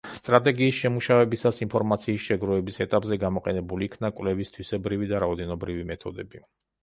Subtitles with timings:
[0.17, 6.43] სტრატეგიის შემუშავებისას, ინფორმაციის შეგროვების ეტაპზე, გამოყენებულ იქნა კვლევის თვისებრივი და რაოდენობრივი მეთოდები.